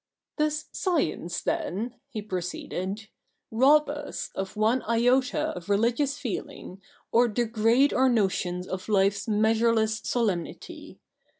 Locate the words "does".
0.39-0.65